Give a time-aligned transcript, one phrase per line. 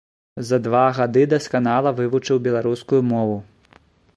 [0.49, 3.37] За два гады дасканала вывучыў беларускую мову.